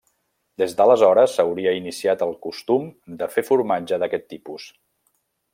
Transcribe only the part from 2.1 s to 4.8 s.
el costum de fer formatge d'aquest tipus.